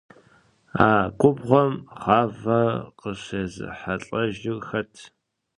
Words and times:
А 0.89 0.89
губгъуэм 1.19 1.73
гъавэр 2.01 2.67
къыщезыхьэлӏэжыр 2.99 4.59
хэт? 4.67 4.93